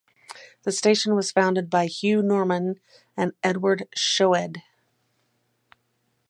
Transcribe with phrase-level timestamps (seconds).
[0.63, 2.79] The station was founded by Hugh Norman
[3.15, 4.63] and Edward Schoede.